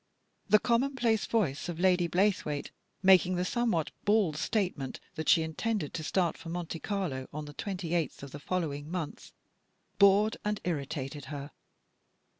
[0.49, 2.71] The commonplace voice of Lady Blaythewaite,
[3.03, 7.53] making the somewhat bald statement that she intended to start for Monte Carlo on the
[7.53, 9.31] 28th of the following month,
[9.99, 11.51] bored and irritated her.